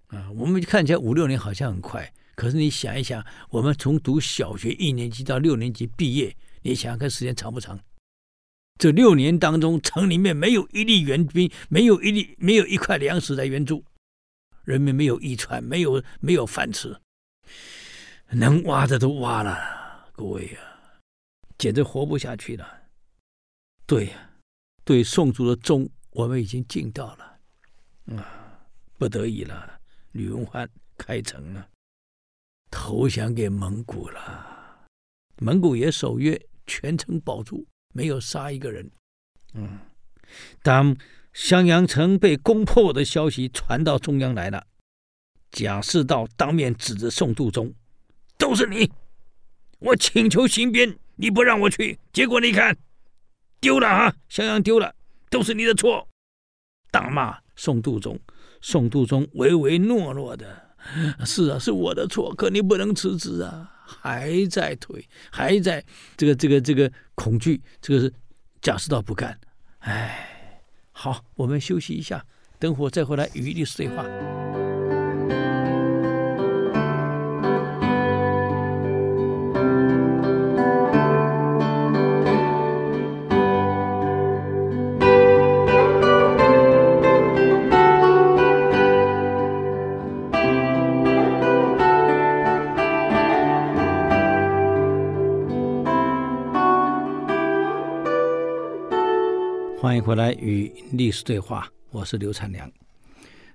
[0.07, 7.79] 啊，我们看起来五六年好像很快，可是你想一想，我们从读小学一年级到六年级毕业，你想想看时间长不长？
[8.79, 13.85] 这六年当中，城里面没有一粒援兵，没有一粒，没有一块粮食来援助，
[14.65, 16.99] 人民没有衣穿，没有没有饭吃，
[18.31, 20.89] 能挖的都挖了，各位、啊，
[21.59, 22.78] 简直活不下去了。
[23.89, 24.31] 对呀，
[24.85, 29.81] 对宋族的忠，我们已经尽到了，啊，不得已了，
[30.13, 31.71] 吕文焕开城了，
[32.71, 34.87] 投降给蒙古了，
[35.39, 38.91] 蒙古也守约，全城保住，没有杀一个人。
[39.55, 39.79] 嗯，
[40.63, 40.95] 当
[41.33, 44.67] 襄阳城被攻破的消息传到中央来了，
[45.51, 47.73] 贾似道当面指着宋度宗
[48.37, 48.93] ：“都是你！
[49.79, 52.77] 我请求行边，你不让我去，结果你看，
[53.61, 54.15] 丢了啊！
[54.29, 54.95] 襄阳丢了，
[55.31, 56.09] 都是你的错！”
[56.91, 58.19] 大骂宋度宗。
[58.61, 60.75] 宋度宗唯唯诺诺的
[61.25, 65.85] ：“是啊，是我的错，可你不能辞职啊！”还在推，还在
[66.17, 68.13] 这个这个这个恐惧，这个是。
[68.61, 69.39] 贾似道不干，
[69.79, 72.27] 哎，好，我们休息一下，
[72.59, 74.05] 等会再回来与历史对话。
[99.81, 102.69] 欢迎回来与历史对话，我是刘灿良。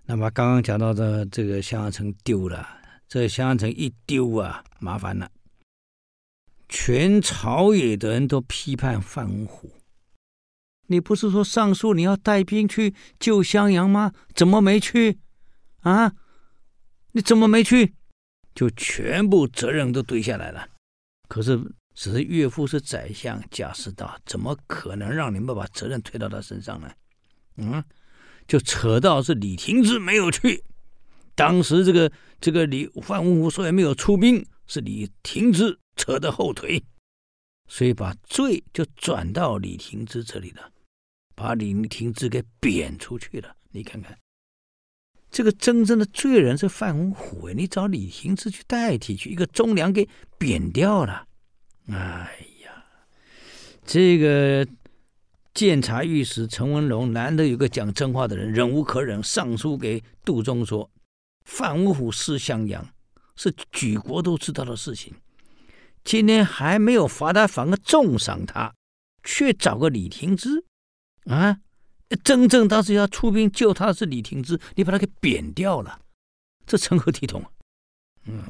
[0.05, 2.65] 那么刚刚讲到的这个襄阳城丢了，
[3.09, 5.29] 这襄阳城一丢啊，麻烦了。
[6.69, 9.69] 全朝野的人都批判范文虎，
[10.87, 14.13] 你不是说上书你要带兵去救襄阳吗？
[14.33, 15.19] 怎么没去？
[15.81, 16.13] 啊，
[17.11, 17.95] 你怎么没去？
[18.55, 20.69] 就全部责任都堆下来了。
[21.27, 21.59] 可是。
[21.95, 26.91] 只是岳父是宰相，贾似道怎么可能让你们把责任推到他身上呢？
[27.57, 27.83] 嗯，
[28.47, 30.63] 就扯到是李廷芝没有去，
[31.35, 36.83] 当时这个这个李范文虎说也没有出兵，是李廷芝扯的后腿，
[37.67, 40.71] 所以把罪就转到李廷芝这里了，
[41.35, 43.55] 把李廷芝给贬出去了。
[43.69, 44.17] 你看看，
[45.29, 50.07] 这个真正的罪人是范文虎，你找李廷芝去代替，去一个忠良给
[50.39, 51.27] 贬掉了。
[51.87, 52.85] 哎呀，
[53.85, 54.65] 这个
[55.53, 60.89] 监察御史陈文龙难得有个讲真话的人，忍无可忍，上书给杜宗说
[61.43, 62.87] ：“范文虎失襄阳
[63.35, 65.13] 是举国都知道的事情，
[66.05, 68.73] 今天还没有罚他，反而重赏他，
[69.23, 70.63] 却找个李廷芝
[71.25, 71.57] 啊！
[72.23, 75.99] 真正当时要出兵救他的是李廷芝，你把他给贬掉了，
[76.65, 77.43] 这成何体统？”
[78.25, 78.41] 嗯。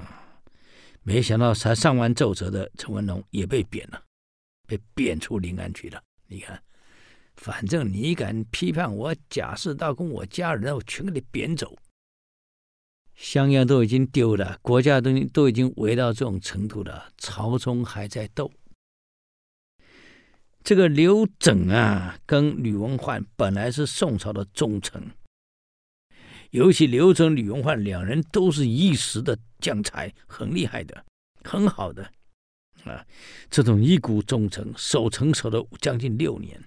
[1.04, 4.02] 没想到才上完奏折的陈文龙也被贬了，
[4.68, 6.02] 被贬出临安去了。
[6.28, 6.64] 你看，
[7.36, 11.78] 反正你敢批判我贾似道跟我家人，我全给你贬走。
[13.16, 18.52] 襄阳都已经丢了，国家都都已经围到这种程度了，朝中还在斗。
[20.64, 25.12] 这个刘整啊，跟吕文焕本来是宋朝的重臣。
[26.54, 31.04] 尤其刘整、吕文焕两人都是一时的将才，很厉害的，
[31.44, 32.04] 很好的，
[32.84, 33.04] 啊，
[33.50, 36.64] 这种一股忠诚，守城守了将近六年。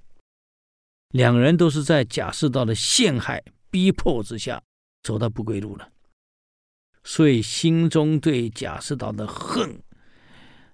[1.10, 4.60] 两人都是在贾似道的陷害、逼迫之下
[5.04, 5.88] 走到不归路了，
[7.04, 9.80] 所以心中对贾似道的恨，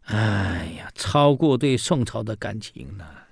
[0.05, 3.29] 哎呀，超过对宋朝的感情了。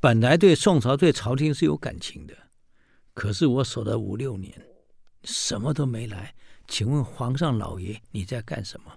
[0.00, 2.36] 本来对宋朝、对朝廷是有感情的。
[3.16, 4.52] 可是我守了五六年，
[5.24, 6.34] 什么都没来。
[6.68, 8.92] 请问皇上老爷，你在干什么？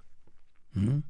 [0.73, 1.01] 嗯，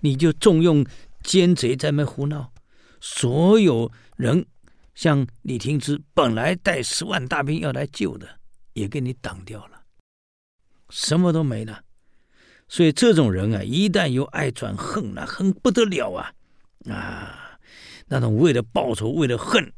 [0.00, 0.86] 你就重用
[1.24, 2.52] 奸贼在那胡闹。
[3.00, 4.46] 所有人
[4.94, 8.38] 像李廷芝，本来带十万大兵要来救的，
[8.72, 9.82] 也给你挡掉了，
[10.90, 11.82] 什么都没了。
[12.68, 16.32] 所以这种人啊，一旦由爱转恨，那恨不得了啊
[16.88, 17.58] 啊！
[18.06, 19.72] 那种为了报仇，为了恨，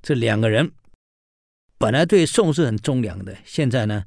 [0.00, 0.72] 这两个人。
[1.78, 4.04] 本来对宋是很忠良的，现在呢，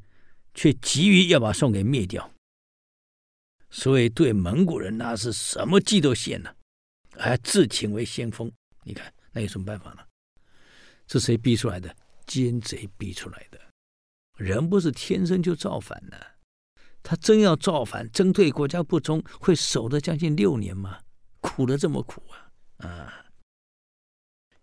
[0.54, 2.32] 却急于要把宋给灭掉，
[3.70, 6.56] 所以对蒙古人那是什么计都献了，
[7.16, 8.52] 还自请为先锋。
[8.84, 10.00] 你看那有什么办法呢？
[11.08, 11.96] 是谁逼出来的？
[12.26, 13.60] 奸贼逼出来的。
[14.38, 16.18] 人不是天生就造反的，
[17.04, 21.00] 他真要造反，针对国家不忠，会守得将近六年吗？
[21.40, 22.24] 苦的这么苦
[22.78, 22.88] 啊！
[22.88, 23.26] 啊，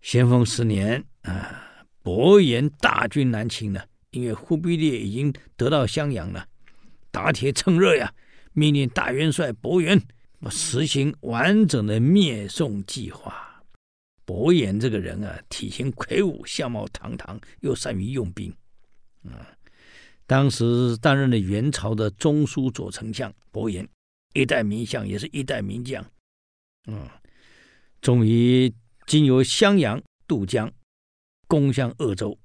[0.01, 1.63] 咸丰十年啊。
[2.07, 6.47] 伯颜大军南侵了，因为忽必烈已经得到襄阳了，
[7.11, 8.13] 打铁趁热呀，
[8.53, 10.01] 命令大元帅伯颜
[10.49, 13.61] 实行完整的灭宋计划。
[14.23, 18.55] 伯颜这个人啊，体型魁梧，相貌堂堂，又善于用兵，
[19.25, 19.45] 啊，
[20.25, 23.85] 当时担任了元朝的中书左丞相伯颜，
[24.33, 26.01] 一代名相，也是一代名将。
[26.87, 27.05] 嗯，
[27.99, 28.73] 终于
[29.05, 30.71] 经由襄阳渡江，
[31.47, 32.37] 攻向鄂州。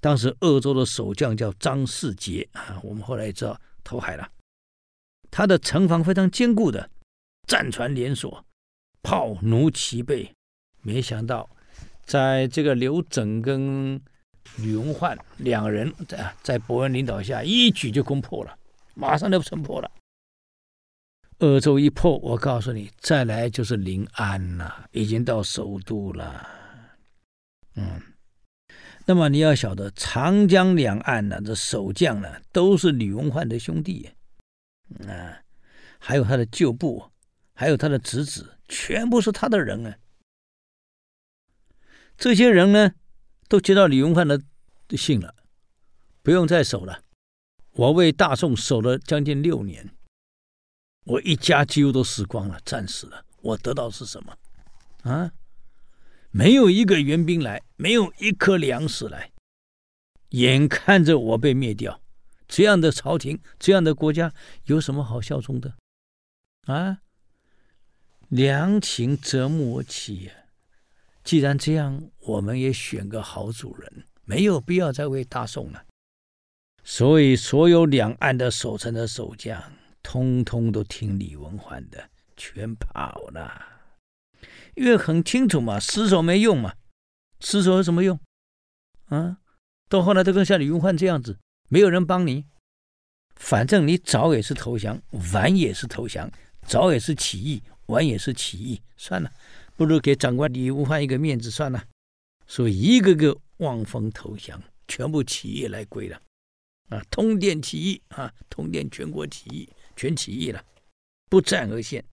[0.00, 4.26] 当时鄂州的守将叫张世杰啊，我们后来也知道投海了。
[5.30, 6.88] 他的城防非常坚固的，
[7.46, 8.44] 战船连锁，
[9.02, 10.32] 炮弩齐备。
[10.80, 11.50] 没想到，
[12.04, 14.00] 在这个刘整跟
[14.58, 18.56] 吕文焕两人在在伯恩领导下，一举就攻破了，
[18.94, 19.90] 马上就城破了。
[21.40, 26.48] 鄂州一破，我告诉你，再来就是临安了，已经到首都了。
[27.74, 28.00] 嗯，
[29.08, 34.10] 那么你要晓得，长江两岸呢，这守将呢，都是吕文焕的兄弟，
[35.06, 35.40] 啊，
[35.98, 37.12] 还有他的旧部，
[37.54, 39.96] 还有他的侄子，全部是他的人啊。
[42.18, 42.94] 这些人呢，
[43.48, 44.40] 都接到吕文焕的
[44.96, 45.34] 信了，
[46.22, 47.02] 不用再守了。
[47.72, 49.90] 我为大宋守了将近六年，
[51.04, 53.24] 我一家几乎都死光了，战死了。
[53.42, 54.36] 我得到是什么？
[55.02, 55.30] 啊，
[56.36, 59.32] 没有一个援兵来，没有一颗粮食来，
[60.32, 62.02] 眼看着我被灭掉，
[62.46, 64.30] 这样的朝廷，这样的国家，
[64.64, 65.74] 有什么好效忠的？
[66.66, 66.98] 啊，
[68.28, 70.32] 良禽择木而栖呀。
[71.24, 75.86] 既然这样，我们也选个好主人，没有必要再为大宋了。
[76.84, 79.72] 所以，所有两岸的守城的守将，
[80.02, 83.75] 通通都听李文焕的，全跑了。
[84.76, 86.74] 因为很清楚嘛，死守没用嘛，
[87.40, 88.18] 死守有什么用？
[89.06, 89.38] 啊，
[89.88, 92.44] 到后来都跟像李云焕这样子，没有人帮你，
[93.34, 95.00] 反正你早也是投降，
[95.32, 96.30] 晚也是投降，
[96.66, 99.32] 早也是起义，晚也是起义，算了。
[99.76, 101.84] 不如给长官李云焕一个面子算了，
[102.46, 106.20] 所以一个个望风投降，全部起义来归了，
[106.90, 110.62] 啊，通电起义啊，通电全国起义，全起义了，
[111.30, 112.04] 不战而献。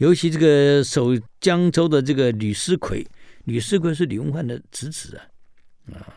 [0.00, 3.06] 尤其这个守江州的这个吕师奎，
[3.44, 5.28] 吕师奎是李文焕的侄子啊，
[5.92, 6.16] 啊，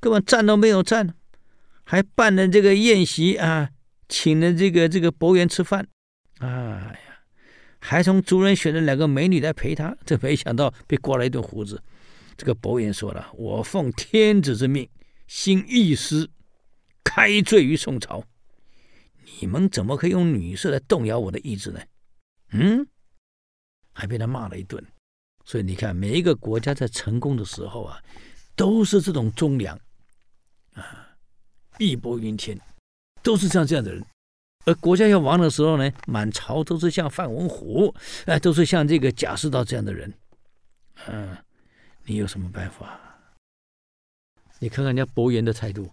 [0.00, 1.14] 根本战都没有战，
[1.84, 3.68] 还办了这个宴席啊，
[4.08, 5.86] 请了这个这个伯颜吃饭，
[6.38, 6.94] 啊。
[7.84, 11.82] 还从族人选了两个美女来陪他，这没想到被刮了一顿胡子。
[12.36, 14.88] 这个伯颜说了：“我奉天子之命，
[15.26, 16.30] 兴义师，
[17.02, 18.24] 开罪于宋朝。
[19.40, 21.80] 你们怎么可以用女色来动摇我的意志呢？”
[22.52, 22.86] 嗯，
[23.92, 24.84] 还被他骂了一顿。
[25.44, 28.00] 所以你看，每一个国家在成功的时候啊，
[28.54, 29.78] 都是这种忠良
[30.74, 31.16] 啊，
[31.78, 32.58] 义薄云天，
[33.22, 34.04] 都是像这样的人。
[34.64, 37.92] 而国家要亡的时候呢，满朝都是像范文虎，
[38.26, 40.14] 哎，都是像这个贾似道这样的人，
[41.08, 41.36] 嗯，
[42.04, 43.00] 你有什么办法？
[44.60, 45.90] 你看看人家伯颜的态度，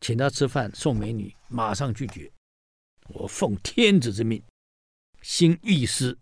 [0.00, 2.30] 请他吃饭送美女，马上拒绝。
[3.08, 4.40] 我奉天子之命，
[5.22, 6.16] 兴义师，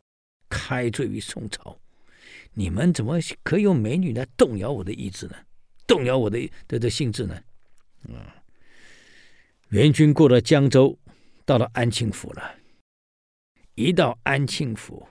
[0.49, 1.79] 开罪于宋朝。
[2.53, 5.37] 你们怎么可以用美女来动摇我的意志呢？
[5.87, 7.43] 动摇我的的的兴致呢？
[8.09, 8.27] 嗯，
[9.69, 10.99] 元军过了江州。
[11.45, 12.59] 到了安庆府了，
[13.77, 15.07] 一到安庆府，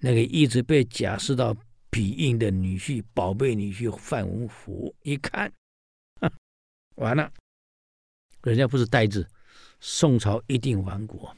[0.00, 1.56] 那个一直被贾似道
[1.88, 5.52] 庇荫的女婿、宝贝女婿范文虎一看，
[6.96, 7.32] 完了，
[8.42, 9.24] 人家不是呆子，
[9.78, 11.32] 宋朝一定亡国。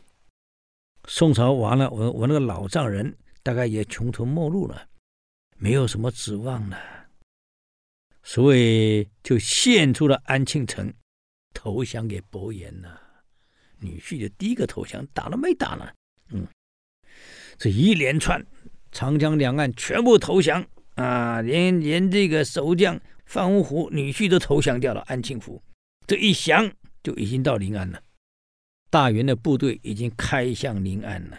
[1.06, 4.88] 宋朝完了，我我那个老丈人大概也穷途末路了，
[5.56, 6.78] 没有什么指望了，
[8.22, 10.92] 所以就献出了安庆城，
[11.52, 13.00] 投降给伯颜了。
[13.80, 15.86] 女婿的第一个投降，打了没打呢？
[16.30, 16.46] 嗯，
[17.58, 18.42] 这一连串
[18.90, 25.02] 长江两岸全部投降啊，连连这个守将范文虎女婿都投降掉了。
[25.02, 25.62] 安庆府
[26.06, 28.02] 这一降就已经到临安了，
[28.94, 31.36] 大元的部队已经开向临安了。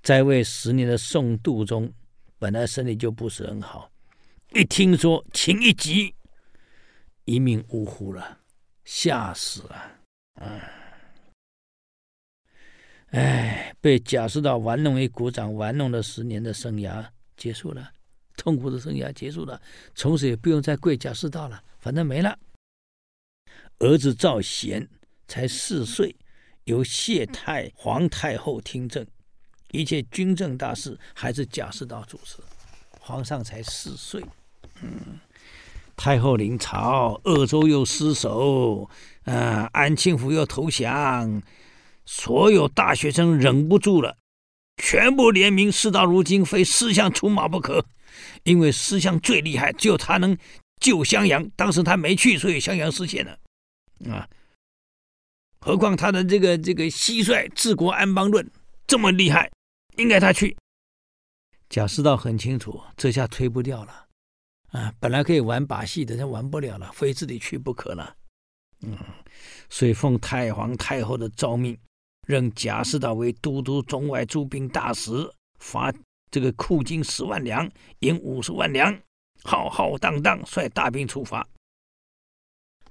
[0.00, 1.92] 在位十年的宋度宗
[2.38, 3.90] 本来身体就不是很好，
[4.54, 6.14] 一听说情一急，
[7.24, 8.38] 一命呜呼了，
[8.84, 9.98] 吓死了，
[13.08, 17.04] 哎，被贾似道玩弄于股掌，玩弄了十年的生涯
[17.36, 17.92] 结束了，
[18.36, 19.60] 痛苦的生涯结束了，
[19.96, 22.38] 从此也不用再跪贾似道了，反正没了。
[23.80, 24.88] 儿子赵贤
[25.26, 26.14] 才四岁，
[26.70, 29.04] 由谢太皇太后听政，
[29.72, 32.36] 一切军政大事还是贾似道主持。
[33.00, 34.22] 皇上才四岁，
[34.80, 35.18] 嗯，
[35.96, 38.88] 太后临朝，鄂州又失守，
[39.24, 41.42] 啊，安庆府又投降。
[42.06, 44.16] 所有大学生忍不住了，
[44.76, 47.84] 全部联名，事到如今非师相出马不可，
[48.44, 50.36] 因为师相最厉害，只有他能
[50.80, 51.48] 救襄阳。
[51.56, 53.36] 当时他没去，所以襄阳失陷了。
[54.12, 54.28] 啊。
[55.60, 58.50] 何况他的这个这个蟋蟀治国安邦论
[58.86, 59.50] 这么厉害，
[59.96, 60.56] 应该他去。
[61.68, 64.06] 贾似道很清楚，这下推不掉了，
[64.72, 68.16] 啊，本来可以玩把戏的，他玩不了了，非自己去不可了。
[68.82, 68.96] 嗯，
[69.68, 71.78] 所以奉太皇太后的诏命，
[72.26, 75.12] 任贾似道为都督中外诸兵大使，
[75.58, 75.92] 发
[76.30, 78.98] 这个库金十万两，银五十万两，
[79.44, 81.46] 浩浩荡荡率大兵出发。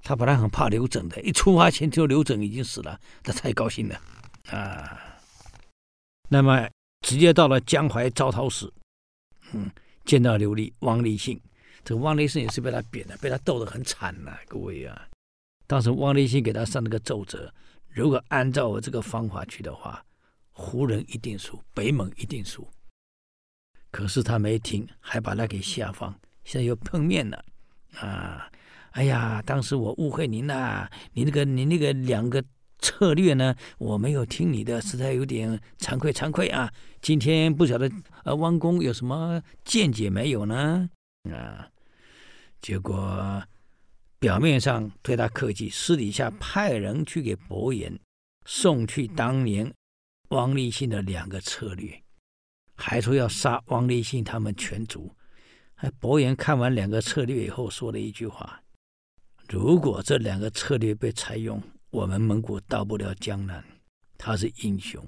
[0.02, 4.00] 他本来很怕刘整的，一出发前就刘整已经死了，他太高兴了
[4.50, 5.00] 啊。
[6.28, 6.68] 那么
[7.06, 8.72] 直接到了江淮招讨使，
[9.52, 9.70] 嗯，
[10.04, 11.40] 见到刘立、汪立信，
[11.84, 15.08] 这个汪立信也是被他贬的，被他斗得很惨呐、各位啊。
[15.66, 17.52] 当时汪立信给他上了个奏折，
[17.88, 20.04] 如果按照我这个方法去的话，
[20.50, 22.68] 胡人一定输，北蒙一定输。
[23.90, 26.12] 可是他没听，还把他给下放，
[26.44, 27.44] 现在又碰面了
[27.98, 28.50] 啊。
[28.92, 32.42] 哎呀，当时我误会您了，啊，你那个你那个两个
[32.80, 36.72] 策略呢，我没有听你的，实在有点惭愧惭愧啊。
[37.00, 37.90] 今天不晓得
[38.24, 40.90] 呃汪公有什么见解没有呢？
[41.30, 41.68] 啊，
[42.60, 43.42] 结果
[44.18, 47.96] 表面上对他客气，私底下派人去给伯颜
[48.44, 49.72] 送去当年
[50.30, 52.02] 汪立信的两个策略，
[52.74, 55.14] 还说要杀汪立信他们全族。
[55.76, 58.60] 哎，伯颜看完两个策略以后，说了一句话。
[59.52, 63.64] 如果这两个策略被采用，我们蒙古到不了江南。
[64.16, 65.04] 他是英雄，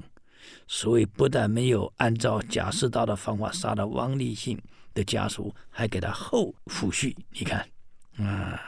[0.66, 4.60] 所以不但没有按照贾似道的方法杀了汪立信
[4.94, 7.14] 的家属，还给他后抚恤。
[7.30, 7.68] 你看，
[8.16, 8.60] 啊，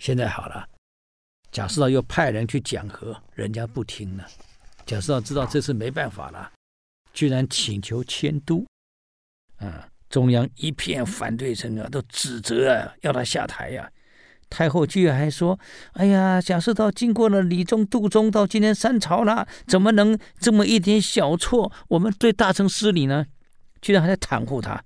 [0.00, 0.68] 现在好了，
[1.52, 4.26] 贾似道又派人去讲和，人家不听了。
[4.84, 6.50] 贾似道知道这次没办法了，
[7.12, 8.66] 居然请求迁都。
[9.58, 13.88] 啊，中央一片反对声啊，都指责啊，要他下台呀、
[14.50, 15.58] 太后居然还说
[15.94, 23.26] ：“哎呀，贾似道经过了李宗、杜宗，到今天三朝了，怎么能这么一点小错，我们对大臣失礼呢？
[23.80, 24.84] 居然还在袒护他，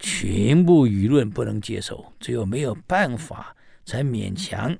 [0.00, 4.76] 全部舆论不能接受，只有没有办法，才勉强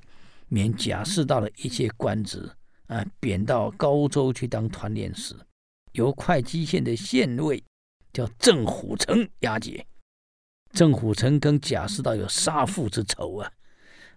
[0.49, 2.51] 免贾似道的一切官职
[2.89, 5.35] 啊，贬到高州去当团练使，
[5.93, 7.63] 由会稽县的县尉
[8.13, 9.87] 叫郑虎成押解。
[10.73, 13.49] 郑虎成跟贾似道有杀父之仇啊。”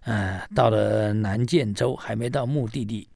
[0.02, 3.08] 啊，到了南建州，还没到目的地，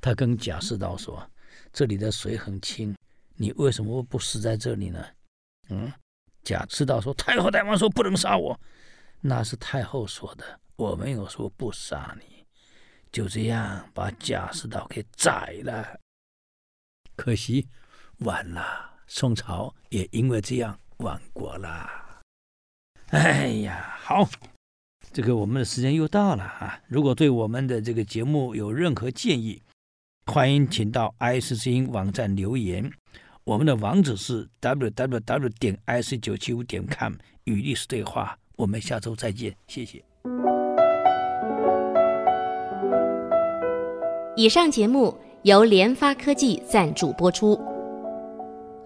[0.00, 1.24] 他跟贾似道说
[1.72, 2.96] ：“这里的水很清，
[3.36, 5.04] 你为什么不死在这里呢？”
[5.70, 5.92] 嗯，
[6.42, 8.58] 贾似道说：“太后大王说不能杀我，
[9.20, 12.44] 那是太后说的，我没有说不杀你。”
[13.12, 16.00] 就这样把贾似道给宰了。
[17.14, 17.68] 可惜
[18.20, 21.88] 晚了，宋朝也因为这样亡国了。
[23.08, 24.26] 哎呀，好。
[25.14, 26.80] 这个我们的时间又到了啊！
[26.88, 29.60] 如果对我们的这个节目有任何建议，
[30.24, 32.90] 欢迎请到 IC 之音网站留言。
[33.44, 37.12] 我们的网址是 www 点 ic 九七五点 com
[37.44, 38.38] 与历史对话。
[38.56, 40.02] 我们下周再见，谢谢。
[44.34, 47.60] 以上节目由联发科技赞助播出。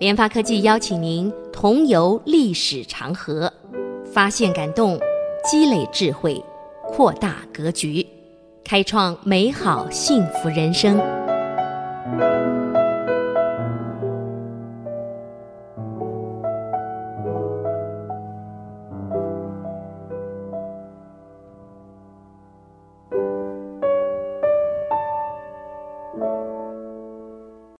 [0.01, 3.53] 联发科技邀请您同游历史长河，
[4.13, 4.99] 发现感动。
[5.49, 6.43] 积累智慧，
[6.83, 8.05] 扩大格局，
[8.65, 10.99] 开创美好幸福人生。